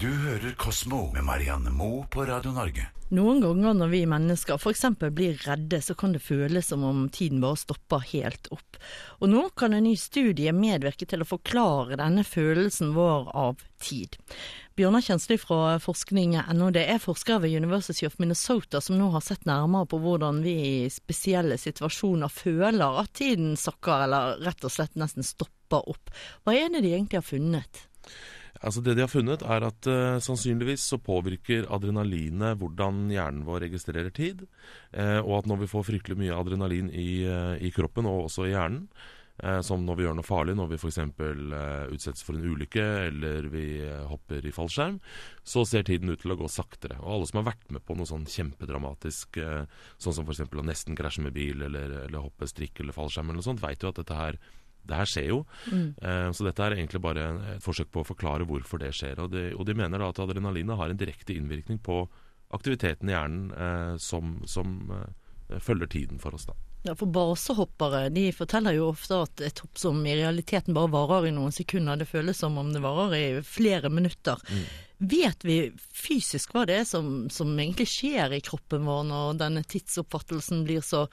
Du 0.00 0.08
hører 0.08 0.54
Kosmo 0.56 1.10
med 1.12 1.26
Marianne 1.28 1.68
Moe 1.76 2.06
på 2.08 2.22
Radio 2.24 2.54
Norge. 2.56 2.86
Noen 3.12 3.42
ganger 3.44 3.74
når 3.76 3.90
vi 3.92 3.98
mennesker 4.08 4.56
f.eks. 4.56 4.86
blir 5.12 5.42
redde, 5.44 5.76
så 5.84 5.92
kan 5.92 6.14
det 6.14 6.22
føles 6.24 6.70
som 6.72 6.86
om 6.88 7.02
tiden 7.12 7.42
bare 7.42 7.58
stopper 7.60 8.06
helt 8.14 8.48
opp. 8.54 8.78
Og 9.20 9.28
nå 9.28 9.42
kan 9.60 9.76
en 9.76 9.84
ny 9.84 9.92
studie 10.00 10.54
medvirke 10.56 11.04
til 11.10 11.20
å 11.20 11.28
forklare 11.28 12.00
denne 12.00 12.24
følelsen 12.24 12.94
vår 12.96 13.28
av 13.42 13.60
tid. 13.84 14.16
Bjørnar 14.80 15.04
Kjensli 15.04 15.36
fra 15.42 15.76
forskning.no, 15.84 16.72
det 16.72 16.86
er 16.94 17.04
forskere 17.04 17.44
ved 17.44 17.60
University 17.60 18.08
of 18.08 18.16
Minnesota 18.22 18.80
som 18.80 18.96
nå 18.96 19.12
har 19.12 19.26
sett 19.26 19.44
nærmere 19.44 19.90
på 19.92 20.00
hvordan 20.00 20.40
vi 20.46 20.56
i 20.64 20.74
spesielle 20.88 21.60
situasjoner 21.60 22.32
føler 22.32 23.04
at 23.04 23.12
tiden 23.20 23.52
sakker, 23.52 24.08
eller 24.08 24.40
rett 24.48 24.64
og 24.64 24.78
slett 24.80 24.96
nesten 24.96 25.28
stopper 25.28 25.92
opp. 25.92 26.16
Hva 26.48 26.56
er 26.56 26.72
det 26.72 26.86
de 26.88 26.96
egentlig 26.96 27.20
har 27.20 27.32
funnet? 27.34 27.88
Altså 28.60 28.82
Det 28.84 28.92
de 28.96 29.04
har 29.06 29.08
funnet, 29.08 29.40
er 29.40 29.64
at 29.64 29.88
uh, 29.88 30.18
sannsynligvis 30.20 30.82
så 30.92 30.98
påvirker 31.00 31.68
adrenalinet 31.72 32.58
hvordan 32.60 33.06
hjernen 33.12 33.46
vår 33.46 33.64
registrerer 33.64 34.12
tid. 34.12 34.44
Uh, 34.92 35.20
og 35.22 35.38
at 35.38 35.48
når 35.48 35.62
vi 35.62 35.70
får 35.70 35.86
fryktelig 35.88 36.18
mye 36.20 36.36
adrenalin 36.36 36.90
i, 36.92 37.24
uh, 37.24 37.56
i 37.56 37.72
kroppen, 37.72 38.08
og 38.08 38.26
også 38.28 38.48
i 38.48 38.54
hjernen, 38.54 38.84
som 39.64 39.86
når 39.88 39.96
vi 39.96 40.04
gjør 40.04 40.16
noe 40.18 40.28
farlig, 40.28 40.52
når 40.52 40.66
vi 40.68 40.76
f.eks. 40.76 40.98
Uh, 41.16 41.86
utsettes 41.94 42.20
for 42.26 42.36
en 42.36 42.44
ulykke 42.44 42.82
eller 43.06 43.46
vi 43.48 43.62
hopper 44.04 44.44
i 44.44 44.52
fallskjerm, 44.52 44.98
så 45.40 45.62
ser 45.64 45.86
tiden 45.88 46.12
ut 46.12 46.20
til 46.20 46.34
å 46.34 46.36
gå 46.42 46.50
saktere. 46.52 46.98
Og 47.00 47.14
alle 47.14 47.30
som 47.30 47.40
har 47.40 47.46
vært 47.46 47.72
med 47.72 47.80
på 47.88 47.96
noe 47.96 48.10
sånn 48.10 48.28
kjempedramatisk, 48.28 49.40
sånn 49.96 50.18
som 50.18 50.28
f.eks. 50.28 50.44
å 50.44 50.66
nesten 50.68 50.98
krasje 50.98 51.24
med 51.24 51.32
bil 51.38 51.64
eller, 51.70 52.02
eller 52.02 52.26
hoppe 52.26 52.50
strikk 52.52 52.84
eller 52.84 52.92
fallskjerm 52.92 53.32
eller 53.32 53.40
noe 53.40 53.48
sånt, 53.48 53.64
vet 53.64 53.80
jo 53.80 53.94
at 53.94 54.02
dette 54.02 54.20
her 54.20 54.36
det 54.90 54.98
her 55.00 55.10
skjer 55.10 55.28
jo. 55.30 55.42
Mm. 55.70 55.86
Uh, 56.02 56.28
så 56.36 56.46
dette 56.46 56.66
er 56.66 56.76
egentlig 56.76 57.02
bare 57.04 57.28
et 57.54 57.64
forsøk 57.64 57.92
på 57.94 58.02
å 58.02 58.08
forklare 58.08 58.48
hvorfor 58.48 58.82
det 58.82 58.92
skjer. 58.96 59.22
Og 59.24 59.32
de, 59.34 59.50
og 59.56 59.66
de 59.68 59.76
mener 59.78 60.02
da 60.02 60.10
at 60.12 60.22
adrenalinet 60.22 60.78
har 60.80 60.92
en 60.92 61.00
direkte 61.00 61.36
innvirkning 61.36 61.80
på 61.84 62.02
aktiviteten 62.56 63.10
i 63.10 63.14
hjernen 63.14 63.50
uh, 63.54 63.94
som, 64.02 64.40
som 64.50 64.90
eh, 64.90 65.58
følger 65.62 65.90
tiden 65.90 66.18
for 66.22 66.34
oss. 66.34 66.48
da. 66.50 66.56
Ja, 66.82 66.94
for 66.96 67.10
Basehoppere 67.12 68.06
de 68.08 68.30
forteller 68.32 68.72
jo 68.72 68.86
ofte 68.94 69.18
at 69.26 69.42
et 69.44 69.60
hopp 69.60 69.78
som 69.78 69.98
i 70.06 70.14
realiteten 70.16 70.76
bare 70.76 70.88
varer 70.94 71.28
i 71.28 71.34
noen 71.36 71.52
sekunder, 71.52 71.98
det 72.00 72.08
føles 72.08 72.40
som 72.40 72.56
om 72.60 72.70
det 72.72 72.80
varer 72.80 73.16
i 73.18 73.26
flere 73.44 73.90
minutter. 73.92 74.40
Mm. 74.48 74.62
Vet 75.10 75.44
vi 75.44 75.58
fysisk 75.76 76.54
hva 76.54 76.64
det 76.68 76.78
er 76.80 76.86
som, 76.88 77.28
som, 77.32 77.52
egentlig 77.58 77.88
skjer 77.88 78.32
i 78.36 78.40
kroppen 78.44 78.88
vår 78.88 79.04
når 79.08 79.36
denne 79.40 79.64
tidsoppfattelsen 79.68 80.64
blir 80.68 80.84
så 80.84 81.06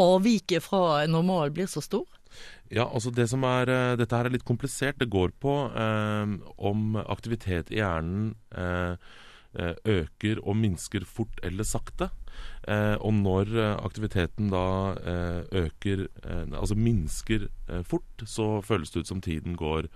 avviket 0.00 0.64
fra 0.64 1.04
normal 1.08 1.52
blir 1.56 1.68
så 1.72 1.80
stor? 1.84 2.04
Ja, 2.72 2.84
altså 2.84 3.12
det 3.14 3.28
som 3.30 3.44
er, 3.46 3.70
uh, 3.70 3.96
Dette 4.00 4.16
her 4.16 4.28
er 4.28 4.34
litt 4.34 4.44
komplisert. 4.48 4.98
Det 4.98 5.12
går 5.12 5.36
på 5.40 5.52
eh, 5.70 6.32
om 6.56 6.96
aktivitet 6.98 7.70
i 7.70 7.78
hjernen 7.78 8.32
uh, 8.56 8.96
øker 9.54 10.40
og 10.42 10.56
minsker 10.58 11.04
fort 11.08 11.40
eller 11.42 11.64
sakte. 11.64 12.10
og 12.66 13.12
når 13.14 13.52
aktiviteten 13.84 14.50
da 14.50 14.94
øker, 15.52 16.08
altså 16.52 16.74
minsker 16.74 17.48
fort, 17.84 18.24
så 18.26 18.60
føles 18.60 18.90
det 18.90 19.00
ut 19.00 19.12
som 19.12 19.20
tiden 19.20 19.56
går 19.56 19.88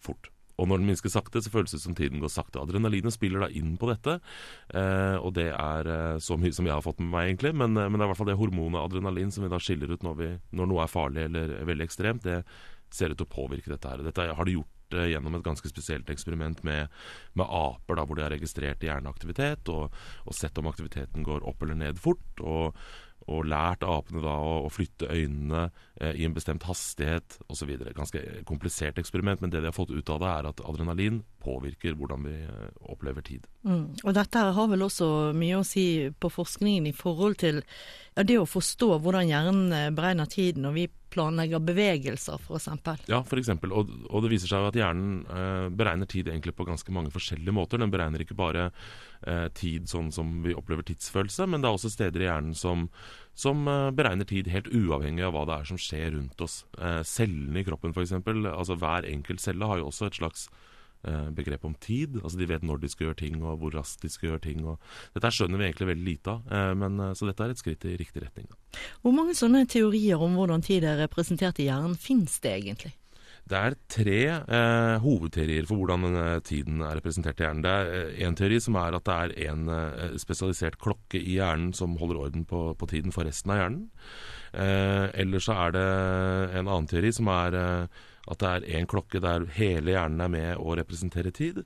fort. 0.00 0.30
Og 0.56 0.68
når 0.68 0.80
den 0.80 0.88
minsker 0.88 1.12
sakte, 1.12 1.42
så 1.44 1.52
føles 1.52 1.72
det 1.72 1.80
ut 1.82 1.84
som 1.84 1.96
tiden 1.96 2.22
går 2.22 2.32
sakte. 2.32 2.60
Adrenalinet 2.62 3.14
spiller 3.14 3.44
da 3.44 3.50
inn 3.52 3.74
på 3.80 3.90
dette, 3.90 4.18
eh, 4.72 5.16
og 5.20 5.34
det 5.36 5.50
er 5.52 5.90
eh, 5.92 6.20
så 6.22 6.38
mye 6.40 6.54
som 6.56 6.68
jeg 6.68 6.72
har 6.72 6.84
fått 6.84 7.02
med 7.02 7.12
meg, 7.12 7.28
egentlig. 7.28 7.52
Men, 7.60 7.76
eh, 7.76 7.90
men, 7.90 7.98
det 7.98 8.06
er 8.06 8.08
i 8.08 8.12
hvert 8.14 8.22
fall 8.22 8.30
det 8.32 8.38
hormonet 8.40 8.80
adrenalin 8.80 9.34
som 9.34 9.44
vi 9.44 9.52
da 9.52 9.60
skiller 9.60 9.92
ut 9.92 10.06
når, 10.06 10.16
vi, 10.20 10.30
når 10.56 10.70
noe 10.72 10.86
er 10.86 10.92
farlig 10.92 11.26
eller 11.28 11.58
veldig 11.68 11.86
ekstremt, 11.86 12.24
det 12.24 12.40
ser 12.94 13.12
ut 13.12 13.20
til 13.20 13.28
å 13.28 13.34
påvirke 13.36 13.74
dette 13.74 13.92
her. 13.92 14.04
Dette 14.06 14.30
har 14.38 14.48
de 14.48 14.56
gjort 14.56 14.72
eh, 14.94 15.08
gjennom 15.12 15.38
et 15.38 15.46
ganske 15.46 15.70
spesielt 15.70 16.10
eksperiment 16.12 16.62
med, 16.66 16.92
med 17.34 17.46
aper, 17.46 17.98
da, 17.98 18.04
hvor 18.06 18.18
de 18.18 18.26
har 18.26 18.34
registrert 18.34 18.84
hjerneaktivitet 18.84 19.72
og, 19.72 19.90
og, 20.24 20.36
sett 20.36 20.58
om 20.60 20.70
aktiviteten 20.70 21.26
går 21.26 21.46
opp 21.48 21.64
eller 21.64 21.78
ned 21.82 21.98
fort. 22.02 22.44
og 22.44 22.76
og 23.26 23.46
lært 23.50 23.82
apene 23.86 24.22
da 24.22 24.34
å, 24.38 24.58
å 24.66 24.70
flytte 24.70 25.08
øynene 25.10 25.66
eh, 25.98 26.14
i 26.14 26.26
en 26.26 26.34
bestemt 26.36 26.66
hastighet 26.68 27.38
osv. 27.50 27.72
Ganske 27.96 28.22
komplisert 28.46 29.00
eksperiment, 29.02 29.42
men 29.42 29.50
det 29.50 29.64
de 29.64 29.70
har 29.70 29.74
fått 29.74 29.94
ut 29.94 30.12
av 30.14 30.20
det, 30.22 30.30
er 30.30 30.50
at 30.52 30.62
adrenalin 30.62 31.20
påvirker 31.42 31.96
hvordan 31.98 32.26
vi 32.28 32.36
eh, 32.44 32.68
opplever 32.86 33.26
tid. 33.26 33.48
Mm. 33.66 33.98
Og 34.04 34.14
dette 34.14 34.44
har 34.58 34.70
vel 34.70 34.86
også 34.86 35.08
mye 35.36 35.58
å 35.58 35.66
si 35.66 35.86
på 36.14 36.30
forskningen 36.30 36.86
i 36.86 36.94
forhold 36.96 37.40
til 37.42 37.62
det 38.16 38.38
å 38.38 38.46
forstå 38.48 38.94
hvordan 39.02 39.32
hjernen 39.32 39.74
eh, 39.74 39.90
beregner 39.94 40.30
tiden 40.30 40.66
når 40.68 40.78
vi 40.78 40.86
planlegger 41.16 41.62
bevegelser, 41.64 42.38
f.eks. 42.38 42.68
Ja, 43.08 43.22
f.eks. 43.24 43.50
Og, 43.66 43.92
og 44.10 44.24
det 44.24 44.32
viser 44.34 44.52
seg 44.52 44.68
at 44.68 44.78
hjernen 44.78 45.22
eh, 45.24 45.68
beregner 45.72 46.08
tid 46.10 46.28
egentlig 46.28 46.54
på 46.58 46.66
ganske 46.68 46.92
mange 46.94 47.12
forskjellige 47.14 47.54
måter. 47.56 47.80
Den 47.80 47.92
beregner 47.94 48.22
ikke 48.22 48.36
bare 48.38 48.68
eh, 48.68 49.46
tid 49.56 49.88
sånn 49.90 50.12
som 50.14 50.36
vi 50.44 50.54
opplever 50.56 50.86
tidsfølelse, 50.86 51.48
men 51.50 51.64
det 51.64 51.70
er 51.70 51.78
også 51.78 51.92
steder 51.94 52.22
i 52.22 52.28
hjernen 52.28 52.56
som, 52.58 52.86
som 53.38 53.64
eh, 53.70 53.88
beregner 53.96 54.28
tid 54.28 54.52
helt 54.52 54.70
uavhengig 54.70 55.24
av 55.26 55.34
hva 55.36 55.46
det 55.48 55.58
er 55.58 55.72
som 55.72 55.80
skjer 55.80 56.12
rundt 56.18 56.46
oss. 56.46 56.60
Eh, 56.76 57.02
cellene 57.08 57.62
i 57.62 57.66
kroppen 57.66 57.96
f.eks., 57.96 58.14
altså 58.20 58.78
hver 58.78 59.08
enkelt 59.08 59.42
celle 59.42 59.72
har 59.72 59.80
jo 59.82 59.90
også 59.90 60.10
et 60.10 60.20
slags 60.20 60.48
Eh, 61.06 61.30
begrep 61.30 61.64
om 61.64 61.74
tid. 61.78 62.16
Altså 62.22 62.38
De 62.40 62.48
vet 62.50 62.64
når 62.66 62.80
de 62.82 62.88
skal 62.90 63.08
gjøre 63.08 63.20
ting, 63.20 63.38
og 63.44 63.60
hvor 63.60 63.74
raskt 63.76 64.02
de 64.02 64.10
skal 64.10 64.32
gjøre 64.32 64.42
ting. 64.48 64.64
og 64.66 64.80
Dette 65.14 65.30
skjønner 65.30 65.60
vi 65.60 65.68
egentlig 65.68 65.90
veldig 65.92 66.06
lite 66.06 66.32
av, 66.32 66.46
eh, 66.50 66.74
men, 66.74 66.98
eh, 67.00 67.14
så 67.14 67.28
dette 67.28 67.44
er 67.44 67.50
et 67.54 67.62
skritt 67.62 67.84
i 67.86 67.96
riktig 67.96 68.24
retning. 68.24 68.48
Hvor 69.02 69.14
mange 69.14 69.36
sånne 69.38 69.68
teorier 69.70 70.18
om 70.18 70.34
hvordan 70.34 70.64
tid 70.66 70.82
er 70.82 70.98
representert 71.06 71.60
i 71.62 71.68
hjernen, 71.68 71.94
finnes 71.94 72.40
det 72.40 72.56
egentlig? 72.58 72.94
Det 73.46 73.54
er 73.54 73.76
tre 73.86 74.22
eh, 74.26 74.96
hovedteorier 74.98 75.68
for 75.68 75.78
hvordan 75.78 76.02
denne 76.08 76.40
tiden 76.42 76.80
er 76.82 76.98
representert 76.98 77.38
i 77.38 77.46
hjernen. 77.46 77.62
Det 77.62 77.70
er 77.70 78.26
en 78.26 78.34
teori 78.34 78.58
som 78.58 78.74
er 78.74 78.96
at 78.98 79.06
det 79.06 79.14
er 79.14 79.52
en 79.52 79.68
eh, 79.70 80.16
spesialisert 80.18 80.80
klokke 80.82 81.20
i 81.20 81.38
hjernen 81.38 81.70
som 81.72 81.94
holder 82.00 82.18
orden 82.24 82.44
på, 82.44 82.74
på 82.74 82.90
tiden 82.90 83.14
for 83.14 83.22
resten 83.22 83.54
av 83.54 83.62
hjernen. 83.62 83.86
Eh, 84.50 85.06
eller 85.22 85.38
så 85.38 85.54
er 85.68 85.78
det 85.78 85.86
en 86.58 86.66
annen 86.66 86.90
teori 86.90 87.14
som 87.14 87.30
er 87.30 87.60
at 88.26 88.42
det 88.42 88.52
er 88.52 88.80
én 88.80 88.88
klokke 88.90 89.20
der 89.22 89.46
hele 89.56 89.94
hjernen 89.94 90.22
er 90.24 90.32
med 90.32 90.62
å 90.62 90.74
representere 90.78 91.30
tid. 91.34 91.62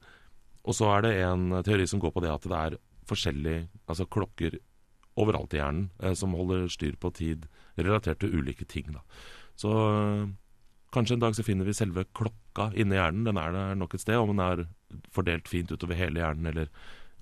Og 0.68 0.76
så 0.76 0.90
er 0.92 1.06
det 1.06 1.14
en 1.24 1.62
teori 1.64 1.86
som 1.88 2.02
går 2.02 2.12
på 2.12 2.22
det 2.24 2.32
at 2.32 2.48
det 2.48 2.58
er 2.58 2.78
forskjellige 3.10 3.68
altså 3.90 4.06
klokker 4.12 4.58
overalt 5.20 5.54
i 5.56 5.60
hjernen 5.60 5.88
eh, 6.02 6.14
som 6.16 6.36
holder 6.36 6.68
styr 6.72 6.96
på 7.00 7.12
tid 7.16 7.48
relatert 7.78 8.20
til 8.22 8.36
ulike 8.36 8.66
ting. 8.68 8.92
Da. 8.94 9.02
Så 9.58 9.72
øh, 9.72 10.28
kanskje 10.94 11.16
en 11.16 11.24
dag 11.24 11.36
så 11.36 11.46
finner 11.46 11.68
vi 11.68 11.76
selve 11.76 12.06
klokka 12.16 12.70
inni 12.74 12.98
hjernen. 12.98 13.26
Den 13.28 13.40
er 13.40 13.56
der 13.56 13.74
nok 13.78 13.96
et 13.96 14.04
sted. 14.04 14.20
Om 14.20 14.34
den 14.34 14.44
er 14.44 14.66
fordelt 15.14 15.48
fint 15.50 15.72
utover 15.72 15.98
hele 15.98 16.22
hjernen 16.22 16.52
eller 16.52 16.70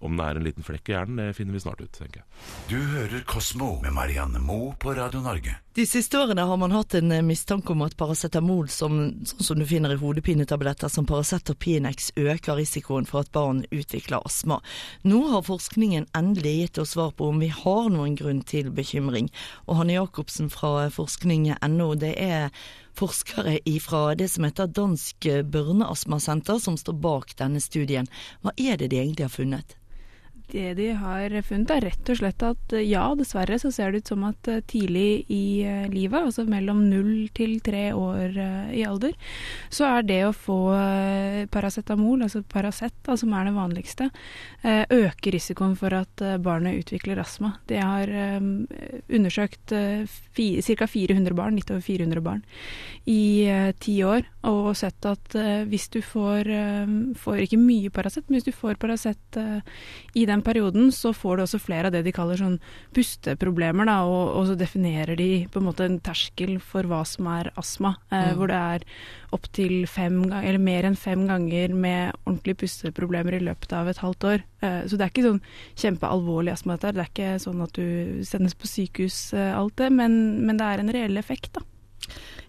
om 0.01 0.17
det 0.19 0.25
er 0.25 0.39
en 0.39 0.47
liten 0.47 0.67
flekk 0.67 0.91
i 0.91 0.95
hjernen, 0.95 1.21
det 1.21 1.37
finner 1.37 1.57
vi 1.57 1.63
snart 1.63 1.81
ut, 1.81 1.93
tenker 1.95 2.21
jeg. 2.21 2.27
Du 2.71 2.79
hører 2.79 3.25
Kosmo 3.27 3.75
med 3.83 3.95
Marianne 3.97 4.41
Moe 4.43 4.75
på 4.79 4.95
Radio 4.95 5.23
Norge. 5.25 5.57
De 5.79 5.85
siste 5.87 6.19
årene 6.19 6.43
har 6.43 6.59
man 6.59 6.75
hatt 6.75 6.97
en 6.99 7.13
eh, 7.15 7.23
mistanke 7.23 7.71
om 7.71 7.85
at 7.87 7.97
paracetamol, 7.99 8.67
som, 8.73 8.97
sånn 9.29 9.45
som 9.47 9.61
du 9.61 9.67
finner 9.69 9.95
i 9.95 9.99
hodepinetabletter 10.01 10.91
som 10.91 11.07
Paracet 11.07 11.53
og 11.53 11.59
Pinex, 11.63 12.11
øker 12.19 12.59
risikoen 12.59 13.07
for 13.07 13.23
at 13.23 13.31
barn 13.35 13.65
utvikler 13.71 14.27
astma. 14.27 14.61
Nå 15.07 15.23
har 15.31 15.47
forskningen 15.47 16.09
endelig 16.19 16.57
gitt 16.57 16.83
oss 16.83 16.97
svar 16.97 17.15
på 17.15 17.31
om 17.31 17.39
vi 17.43 17.53
har 17.55 17.91
noen 17.95 18.19
grunn 18.19 18.43
til 18.43 18.73
bekymring. 18.75 19.31
Og 19.67 19.79
Hanne 19.81 19.99
Jacobsen 19.99 20.51
fra 20.51 20.89
forskning.no, 20.95 21.93
det 21.99 22.15
er 22.27 22.51
forskere 22.99 23.59
fra 23.83 24.15
det 24.19 24.33
som 24.33 24.47
heter 24.49 24.67
Dansk 24.67 25.31
børneastmasenter 25.47 26.59
som 26.59 26.79
står 26.79 26.99
bak 26.99 27.37
denne 27.39 27.63
studien. 27.63 28.11
Hva 28.43 28.55
er 28.59 28.79
det 28.79 28.91
de 28.91 28.99
egentlig 28.99 29.29
har 29.29 29.35
funnet? 29.35 29.79
Det 30.49 30.75
de 30.79 30.87
har 30.97 31.33
funnet 31.45 31.71
er 31.75 31.85
rett 31.91 32.09
og 32.09 32.17
slett 32.17 32.43
at 32.47 32.73
eh, 32.73 32.87
ja, 32.89 33.03
dessverre 33.19 33.59
så 33.61 33.69
ser 33.75 33.93
det 33.93 34.01
ut 34.01 34.13
som 34.15 34.23
at 34.25 34.49
eh, 34.49 34.63
tidlig 34.65 35.27
i 35.29 35.61
eh, 35.69 35.85
livet, 35.93 36.23
altså 36.23 36.47
mellom 36.49 36.81
null 36.89 37.29
til 37.37 37.59
tre 37.65 37.91
år 37.93 38.39
i 38.73 38.85
alder, 38.87 39.13
så 39.73 39.85
er 39.91 40.07
det 40.09 40.19
å 40.25 40.33
få 40.33 40.57
paracetamol, 41.53 42.23
altså 42.25 42.41
Paracet, 42.49 42.95
som 43.21 43.33
er 43.37 43.49
det 43.49 43.55
vanligste, 43.57 44.09
øker 44.65 45.35
risikoen 45.35 45.75
for 45.79 45.95
at 45.97 46.23
barnet 46.45 46.79
utvikler 46.83 47.21
astma. 47.21 47.55
Det 47.69 47.81
har 47.81 48.11
undersøkt 48.39 49.73
ca. 49.73 50.89
400 50.89 51.37
barn, 51.37 51.59
litt 51.59 51.73
over 51.73 51.85
400 51.85 52.25
barn, 52.25 52.43
i 53.09 53.49
ti 53.83 53.97
år, 54.07 54.27
og 54.49 54.71
sett 54.79 55.09
at 55.09 55.37
hvis 55.69 55.89
du 55.95 56.01
får, 56.05 56.53
får 57.19 57.45
ikke 57.47 57.61
mye 57.61 57.93
Paracet, 57.95 58.29
men 58.29 58.39
hvis 58.39 58.49
du 58.51 58.55
får 58.57 58.79
Paracet 58.81 59.41
i 60.15 60.27
den 60.29 60.38
den 60.39 60.45
perioden 60.47 60.93
så 60.95 61.13
får 61.17 61.37
du 61.37 61.45
også 61.45 61.61
flere 61.63 61.91
av 61.91 61.95
det 61.95 62.05
de 62.07 62.15
kaller 62.15 62.39
sånn 62.39 62.59
pusteproblemer, 62.97 63.89
da, 63.89 63.99
og, 64.07 64.35
og, 64.37 64.49
så 64.49 64.57
definerer 64.59 65.19
de 65.19 65.47
på 65.51 65.61
en 65.61 65.69
måte 65.69 65.87
en 65.89 65.99
terskel 66.05 66.57
for 66.63 66.89
hva 66.89 67.03
som 67.09 67.29
er 67.33 67.51
astma, 67.59 67.97
eh, 68.13 68.31
mm. 68.31 68.39
hvor 68.39 68.53
det 68.53 68.59
er 68.59 68.87
opptil 69.35 69.75
fem 69.91 70.23
eller 70.31 70.61
mer 70.63 70.89
enn 70.89 70.99
fem 70.99 71.27
ganger 71.29 71.75
med 71.75 72.17
ordentlige 72.25 72.63
pusteproblemer 72.65 73.37
i 73.37 73.45
løpet 73.45 73.75
av 73.77 73.91
et 73.91 74.01
halvt 74.01 74.29
år. 74.31 74.45
Eh, 74.65 74.81
så 74.89 74.97
det 74.97 75.07
er 75.07 75.13
ikke 75.13 75.27
sånn 75.27 75.43
kjempealvorlig 75.85 76.55
astma 76.55 76.79
dette, 76.79 76.95
det 76.97 77.05
er 77.05 77.13
ikke 77.13 77.33
sånn 77.45 77.65
at 77.65 77.75
du 77.77 78.23
sendes 78.29 78.57
på 78.59 78.71
sykehus 78.71 79.21
eh, 79.37 79.53
alt 79.57 79.77
det, 79.81 79.91
men, 79.95 80.21
men 80.47 80.61
det 80.61 80.69
er 80.69 80.85
en 80.85 80.95
reell 80.95 81.21
effekt, 81.21 81.59
da. 81.59 81.67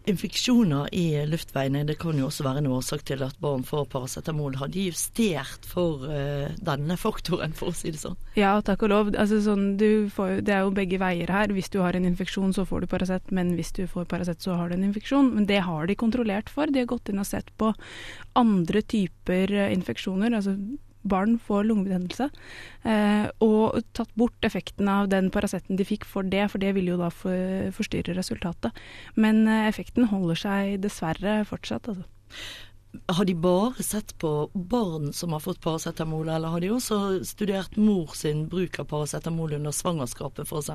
Infeksjoner 0.10 0.90
i 0.96 1.06
luftveiene 1.30 1.86
det 1.88 1.98
kan 2.02 2.18
jo 2.20 2.28
også 2.28 2.46
være 2.46 2.64
en 2.64 2.72
årsak 2.74 3.06
til 3.08 3.24
at 3.26 3.38
barn 3.44 3.64
får 3.68 3.88
paracetamol. 3.94 4.58
Har 4.60 4.72
de 4.74 4.88
justert 4.90 5.68
for 5.70 6.06
uh, 6.10 6.50
denne 6.66 6.98
faktoren, 7.00 7.54
for 7.58 7.72
å 7.72 7.78
si 7.78 7.94
det 7.94 8.02
sånn? 8.02 8.18
Ja, 8.38 8.56
takk 8.66 8.88
og 8.88 8.94
lov. 8.94 9.14
Altså, 9.14 9.42
sånn, 9.46 9.72
får, 10.16 10.40
det 10.48 10.56
er 10.56 10.66
jo 10.66 10.76
begge 10.76 11.00
veier 11.02 11.32
her. 11.34 11.54
Hvis 11.56 11.72
du 11.74 11.80
har 11.84 11.98
en 11.98 12.08
infeksjon, 12.10 12.54
så 12.56 12.66
får 12.70 12.84
du 12.84 12.92
Paracet, 12.92 13.32
men 13.36 13.56
hvis 13.60 13.74
du 13.78 13.86
får 13.90 14.10
Paracet, 14.12 14.42
så 14.44 14.58
har 14.60 14.70
du 14.70 14.78
en 14.78 14.90
infeksjon. 14.90 15.34
Men 15.38 15.50
det 15.50 15.64
har 15.68 15.90
de 15.90 15.98
kontrollert 16.00 16.52
for. 16.52 16.70
De 16.70 16.84
har 16.84 16.92
gått 16.92 17.14
inn 17.14 17.22
og 17.22 17.30
sett 17.30 17.54
på 17.60 17.74
andre 18.40 18.84
typer 18.86 19.52
eh, 19.54 19.74
infeksjoner. 19.76 20.36
altså 20.36 20.58
barn 21.08 21.38
får 21.40 21.68
lungebetennelse, 21.70 22.30
eh, 22.84 23.28
og 23.44 23.80
tatt 23.98 24.12
bort 24.20 24.46
effekten 24.46 24.90
av 24.92 25.10
den 25.12 25.30
Paraceten 25.32 25.80
de 25.80 25.88
fikk 25.88 26.08
for 26.08 26.28
det, 26.28 26.50
for 26.52 26.62
det 26.62 26.74
vil 26.76 26.92
jo 26.92 26.98
da 27.00 27.10
for, 27.14 27.70
forstyrre 27.76 28.18
resultatet. 28.18 28.76
Men 29.16 29.48
eh, 29.48 29.68
effekten 29.70 30.10
holder 30.12 30.42
seg 30.46 30.80
dessverre 30.84 31.44
fortsatt, 31.50 31.92
altså. 31.92 32.08
Har 33.06 33.26
de 33.26 33.36
bare 33.38 33.84
sett 33.86 34.16
på 34.18 34.50
barn 34.54 35.12
som 35.14 35.36
har 35.36 35.44
fått 35.44 35.62
paracetamol, 35.62 36.30
eller 36.30 36.50
har 36.50 36.64
de 36.64 36.72
også 36.74 37.20
studert 37.28 37.78
mor 37.78 38.16
sin 38.18 38.48
bruk 38.50 38.80
av 38.82 38.88
paracetamol 38.90 39.54
under 39.60 39.76
svangerskapet 39.76 40.50
f.eks.? 40.50 40.72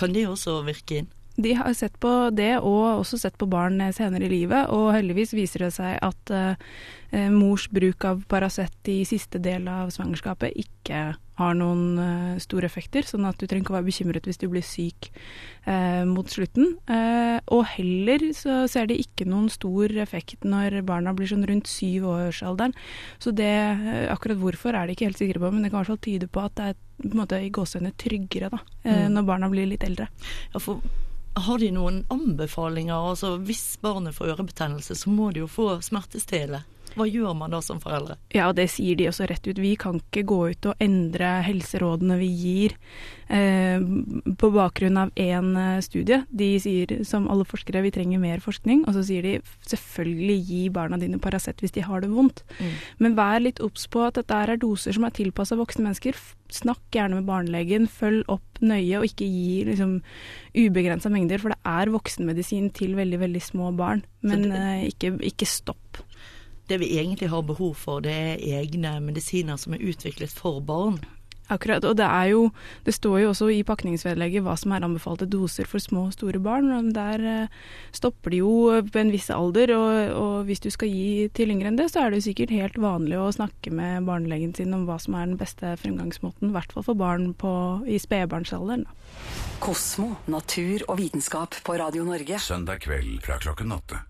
Kan 0.00 0.16
det 0.16 0.24
også 0.30 0.62
virke 0.64 1.02
inn? 1.02 1.10
De 1.36 1.54
har 1.58 1.72
sett 1.74 1.96
på 2.00 2.10
det, 2.30 2.52
og 2.62 3.00
også 3.00 3.18
sett 3.18 3.36
på 3.38 3.48
barn 3.50 3.82
senere 3.94 4.28
i 4.28 4.30
livet. 4.30 4.70
Og 4.70 4.92
heldigvis 4.94 5.34
viser 5.34 5.66
det 5.66 5.72
seg 5.74 5.98
at 5.98 6.30
uh, 6.30 6.54
mors 7.34 7.66
bruk 7.74 8.06
av 8.06 8.22
Paracet 8.30 8.90
i 8.92 9.00
siste 9.08 9.40
del 9.42 9.66
av 9.70 9.90
svangerskapet 9.94 10.54
ikke 10.62 11.02
har 11.34 11.56
noen 11.58 11.98
uh, 11.98 12.36
store 12.38 12.68
effekter. 12.70 13.02
Sånn 13.02 13.26
at 13.26 13.40
du 13.40 13.48
trenger 13.48 13.66
ikke 13.66 13.74
å 13.74 13.78
være 13.80 13.88
bekymret 13.88 14.28
hvis 14.30 14.38
du 14.38 14.46
blir 14.52 14.62
syk 14.62 15.08
uh, 15.66 16.06
mot 16.06 16.30
slutten. 16.30 16.76
og 17.50 17.64
heller 17.74 18.22
så 18.36 18.64
ser 18.70 18.86
de 18.86 19.00
ikke 19.02 19.26
noen 19.26 19.48
stor 19.50 19.90
effekt 20.04 20.46
når 20.46 20.82
barna 20.86 21.12
blir 21.16 21.28
sånn 21.28 21.46
rundt 21.50 21.66
syv 21.66 22.06
årsalderen. 22.12 22.76
Så 23.18 23.34
det, 23.34 23.50
akkurat 24.12 24.38
hvorfor 24.38 24.76
er 24.78 24.86
de 24.86 24.94
ikke 24.94 25.10
helt 25.10 25.18
sikre 25.18 25.42
på, 25.42 25.50
men 25.50 25.64
det 25.64 25.72
kan 25.72 25.80
i 25.80 25.82
hvert 25.82 25.96
fall 25.96 26.06
tyde 26.06 26.30
på 26.30 26.44
at 26.46 26.54
det 26.60 26.68
er 26.70 26.78
på 27.02 27.10
en 27.10 27.20
måte 27.24 27.40
i 27.42 27.50
gåsehudene 27.50 27.96
tryggere 27.98 28.52
da, 28.52 28.60
mm. 28.86 29.16
når 29.16 29.26
barna 29.26 29.50
blir 29.50 29.66
litt 29.66 29.82
eldre. 29.82 30.06
Ja, 30.54 30.62
for 30.62 30.78
har 31.34 31.58
de 31.58 31.70
noen 31.74 32.02
anbefalinger? 32.12 32.94
Altså 33.10 33.36
Hvis 33.42 33.76
barnet 33.82 34.14
får 34.14 34.34
ørebetennelse, 34.34 34.94
så 34.94 35.10
må 35.10 35.32
de 35.32 35.42
jo 35.44 35.50
få 35.50 35.80
smertestillende. 35.82 36.62
Hva 36.94 37.06
gjør 37.10 37.34
man 37.36 37.54
da 37.54 37.60
som 37.64 37.80
foreldre? 37.82 38.16
Ja, 38.34 38.50
det 38.54 38.68
sier 38.72 38.98
de 38.98 39.08
også 39.10 39.26
rett 39.30 39.46
ut. 39.48 39.58
Vi 39.60 39.74
kan 39.80 39.98
ikke 40.00 40.24
gå 40.30 40.38
ut 40.54 40.68
og 40.70 40.82
endre 40.82 41.30
helserådene 41.46 42.18
vi 42.20 42.28
gir 42.30 42.76
eh, 43.32 43.82
på 44.38 44.50
bakgrunn 44.54 45.00
av 45.02 45.10
én 45.18 45.50
eh, 45.58 45.80
studie. 45.84 46.22
De 46.30 46.50
sier 46.62 46.94
som 47.08 47.26
alle 47.32 47.46
forskere 47.48 47.82
vi 47.84 47.92
trenger 47.94 48.22
mer 48.22 48.42
forskning, 48.44 48.84
og 48.86 48.94
så 48.96 49.04
sier 49.06 49.26
de 49.26 49.34
selvfølgelig 49.70 50.38
gi 50.50 50.62
barna 50.74 51.00
dine 51.00 51.20
Paracet 51.22 51.62
hvis 51.62 51.74
de 51.74 51.84
har 51.86 52.04
det 52.04 52.12
vondt. 52.14 52.44
Mm. 52.60 52.72
Men 53.02 53.18
vær 53.18 53.42
litt 53.42 53.62
obs 53.64 53.88
på 53.90 54.06
at 54.06 54.20
dette 54.20 54.40
er 54.44 54.56
doser 54.62 54.94
som 54.94 55.06
er 55.08 55.14
tilpassa 55.16 55.58
voksne 55.58 55.88
mennesker. 55.88 56.18
Snakk 56.54 56.82
gjerne 56.94 57.18
med 57.18 57.28
barnelegen, 57.28 57.90
følg 57.90 58.22
opp 58.30 58.62
nøye 58.62 59.00
og 59.00 59.08
ikke 59.08 59.26
gi 59.26 59.64
liksom, 59.66 59.98
ubegrensa 60.54 61.10
mengder, 61.10 61.42
for 61.42 61.54
det 61.54 61.58
er 61.66 61.90
voksenmedisin 61.94 62.70
til 62.76 62.94
veldig, 62.98 63.18
veldig 63.24 63.42
små 63.42 63.74
barn. 63.74 64.04
Men 64.24 64.46
det, 64.46 64.60
eh, 64.60 64.90
ikke, 64.92 65.16
ikke 65.34 65.48
stopp 65.48 66.04
det 66.68 66.80
vi 66.80 66.94
egentlig 66.98 67.28
har 67.32 67.42
behov 67.42 67.74
for, 67.76 68.00
det 68.04 68.14
er 68.14 68.60
egne 68.60 68.96
medisiner 69.04 69.60
som 69.60 69.76
er 69.76 69.84
utviklet 69.84 70.32
for 70.32 70.60
barn. 70.64 71.02
Akkurat, 71.52 71.84
og 71.84 71.98
det 71.98 72.06
er 72.08 72.30
jo 72.32 72.44
Det 72.86 72.94
står 72.94 73.18
jo 73.20 73.28
også 73.28 73.50
i 73.52 73.62
pakningsvedlegget 73.62 74.42
hva 74.44 74.54
som 74.56 74.72
er 74.72 74.84
anbefalte 74.84 75.26
doser 75.28 75.68
for 75.68 75.78
små 75.78 76.06
og 76.08 76.14
store 76.16 76.40
barn. 76.40 76.70
og 76.72 76.94
Der 76.94 77.20
eh, 77.20 77.48
stopper 77.92 78.30
de 78.30 78.38
jo 78.40 78.80
på 78.80 78.98
en 78.98 79.12
viss 79.12 79.30
alder, 79.30 79.74
og, 79.76 80.16
og, 80.16 80.44
hvis 80.44 80.60
du 80.60 80.70
skal 80.70 80.88
gi 80.88 81.28
til 81.34 81.50
yngre 81.50 81.68
enn 81.68 81.76
det, 81.76 81.90
så 81.92 82.00
er 82.00 82.10
det 82.10 82.22
jo 82.22 82.30
sikkert 82.30 82.50
helt 82.50 82.80
vanlig 82.80 83.18
å 83.20 83.32
snakke 83.32 83.72
med 83.72 84.06
barnelegen 84.08 84.54
sin 84.54 84.72
om 84.72 84.86
hva 84.88 84.98
som 84.98 85.14
er 85.14 85.28
den 85.28 85.36
beste 85.40 85.76
fremgangsmåten, 85.80 86.48
i 86.48 86.56
hvert 86.56 86.72
fall 86.72 86.86
for 86.86 86.94
barn 86.96 87.34
på, 87.34 87.52
i 87.84 88.00
spedbarnsalderen. 88.00 88.88
Kosmo, 89.60 90.14
natur 90.26 90.84
og 90.88 90.98
vitenskap 91.00 91.60
på 91.64 91.76
Radio 91.76 92.08
Norge. 92.08 92.40
Søndag 92.40 92.84
kveld 92.84 93.20
fra 93.24 93.40
klokken 93.40 93.72
åtte. 93.72 94.00